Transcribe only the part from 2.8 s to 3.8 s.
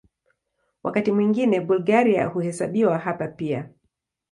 hapa pia.